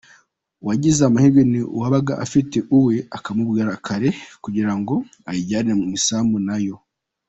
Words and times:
Uwagize 0.61 1.01
amahirwe 1.09 1.41
ni 1.51 1.59
uwabaga 1.75 2.13
afite 2.25 2.57
uwe 2.77 2.95
akamubwira 3.17 3.71
kare 3.85 4.09
kugira 4.43 4.71
ngo 4.79 4.95
ayijyane 5.29 5.71
mu 5.79 5.85
isambu 5.97 6.37
nayo. 6.47 6.75